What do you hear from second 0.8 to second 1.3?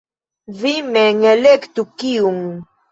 mem